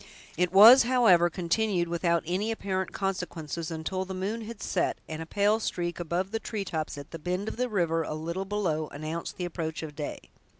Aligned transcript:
It 0.35 0.51
was, 0.51 0.81
however, 0.81 1.29
continued 1.29 1.87
without 1.87 2.23
any 2.25 2.49
apparent 2.51 2.91
consequences, 2.91 3.69
until 3.69 4.03
the 4.03 4.15
moon 4.15 4.41
had 4.45 4.59
set, 4.59 4.97
and 5.07 5.21
a 5.21 5.27
pale 5.27 5.59
streak 5.59 5.99
above 5.99 6.31
the 6.31 6.39
treetops, 6.39 6.97
at 6.97 7.11
the 7.11 7.19
bend 7.19 7.47
of 7.47 7.57
the 7.57 7.69
river 7.69 8.01
a 8.01 8.15
little 8.15 8.45
below, 8.45 8.87
announced 8.87 9.37
the 9.37 9.45
approach 9.45 9.83
of 9.83 9.95
day. 9.95 10.17